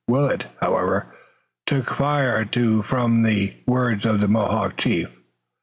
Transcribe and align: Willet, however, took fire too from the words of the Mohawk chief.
Willet, 0.07 0.45
however, 0.59 1.15
took 1.67 1.85
fire 1.85 2.43
too 2.43 2.81
from 2.81 3.21
the 3.21 3.53
words 3.67 4.03
of 4.03 4.19
the 4.19 4.27
Mohawk 4.27 4.75
chief. 4.77 5.09